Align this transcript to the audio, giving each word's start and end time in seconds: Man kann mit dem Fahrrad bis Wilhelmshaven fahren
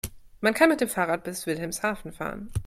Man 0.39 0.55
kann 0.55 0.69
mit 0.69 0.81
dem 0.81 0.89
Fahrrad 0.89 1.23
bis 1.23 1.45
Wilhelmshaven 1.45 2.11
fahren 2.11 2.49